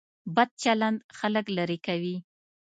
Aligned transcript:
بد 0.35 0.49
چلند 0.63 0.99
خلک 1.17 1.45
لرې 1.57 1.77
کوي. 1.85 2.15